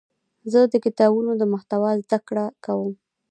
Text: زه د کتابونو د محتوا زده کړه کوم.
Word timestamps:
زه 0.51 0.59
د 0.73 0.75
کتابونو 0.85 1.31
د 1.37 1.43
محتوا 1.53 1.91
زده 2.03 2.19
کړه 2.27 2.45
کوم. 2.65 2.91